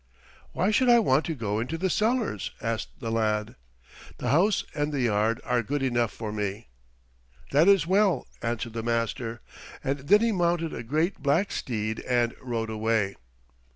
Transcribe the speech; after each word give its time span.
"Why 0.53 0.71
should 0.71 0.89
I 0.89 0.97
want 0.97 1.25
to 1.25 1.35
go 1.35 1.59
into 1.59 1.77
the 1.77 1.87
cellars?" 1.91 2.49
asked 2.59 3.01
the 3.01 3.11
lad. 3.11 3.55
"The 4.17 4.29
house 4.29 4.63
and 4.73 4.91
the 4.91 5.01
yard 5.01 5.39
are 5.43 5.61
good 5.61 5.83
enough 5.83 6.11
for 6.11 6.31
me." 6.31 6.69
"That 7.51 7.67
is 7.67 7.85
well," 7.85 8.25
answered 8.41 8.73
the 8.73 8.81
master, 8.81 9.41
and 9.83 9.99
then 9.99 10.21
he 10.21 10.31
mounted 10.31 10.73
a 10.73 10.81
great 10.81 11.19
black 11.21 11.51
steed 11.51 11.99
and 11.99 12.33
rode 12.41 12.71
away. 12.71 13.15